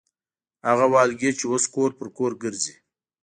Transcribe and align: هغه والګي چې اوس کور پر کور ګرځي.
هغه 0.67 0.85
والګي 0.93 1.31
چې 1.37 1.45
اوس 1.51 1.65
کور 1.73 1.89
پر 1.97 2.07
کور 2.17 2.31
ګرځي. 2.43 2.75